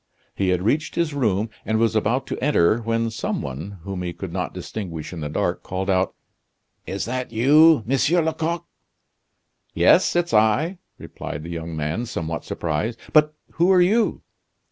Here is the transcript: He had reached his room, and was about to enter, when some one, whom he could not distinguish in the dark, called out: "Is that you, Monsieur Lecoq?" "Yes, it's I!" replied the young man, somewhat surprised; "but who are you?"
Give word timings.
He 0.33 0.49
had 0.49 0.63
reached 0.63 0.95
his 0.95 1.13
room, 1.13 1.51
and 1.63 1.77
was 1.77 1.95
about 1.95 2.25
to 2.25 2.43
enter, 2.43 2.79
when 2.79 3.11
some 3.11 3.39
one, 3.39 3.77
whom 3.83 4.01
he 4.01 4.13
could 4.13 4.33
not 4.33 4.51
distinguish 4.51 5.13
in 5.13 5.19
the 5.21 5.29
dark, 5.29 5.61
called 5.61 5.91
out: 5.91 6.15
"Is 6.87 7.05
that 7.05 7.31
you, 7.31 7.83
Monsieur 7.85 8.23
Lecoq?" 8.23 8.65
"Yes, 9.75 10.15
it's 10.15 10.33
I!" 10.33 10.79
replied 10.97 11.43
the 11.43 11.51
young 11.51 11.75
man, 11.77 12.07
somewhat 12.07 12.45
surprised; 12.45 12.97
"but 13.13 13.35
who 13.57 13.71
are 13.71 13.79
you?" 13.81 14.23